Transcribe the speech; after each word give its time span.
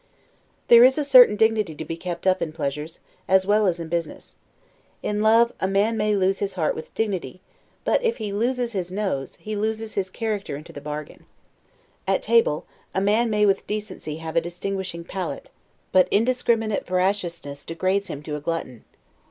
There 0.67 0.83
is 0.83 0.97
a 0.97 1.05
certain 1.05 1.35
dignity 1.35 1.75
to 1.75 1.85
be 1.85 1.95
kept 1.95 2.25
up 2.25 2.41
in 2.41 2.53
pleasures, 2.53 3.01
as 3.27 3.45
well 3.45 3.67
as 3.67 3.79
in 3.79 3.87
business. 3.87 4.33
In 5.03 5.21
love, 5.21 5.53
a 5.59 5.67
man 5.67 5.95
may 5.95 6.15
lose 6.15 6.39
his 6.39 6.55
heart 6.55 6.73
with 6.73 6.91
dignity; 6.95 7.39
but 7.85 8.03
if 8.03 8.17
he 8.17 8.33
loses 8.33 8.71
his 8.71 8.91
nose, 8.91 9.35
he 9.35 9.55
loses 9.55 9.93
his 9.93 10.09
character 10.09 10.55
into 10.57 10.73
the 10.73 10.81
bargain. 10.81 11.25
At 12.07 12.23
table, 12.23 12.65
a 12.95 12.99
man 12.99 13.29
may 13.29 13.45
with 13.45 13.67
decency 13.67 14.17
have 14.17 14.35
a 14.35 14.41
distinguishing 14.41 15.03
palate; 15.03 15.51
but 15.91 16.07
indiscriminate 16.09 16.87
voraciousness 16.87 17.63
degrades 17.63 18.07
him 18.07 18.23
to 18.23 18.35
a 18.35 18.39
glutton. 18.41 18.85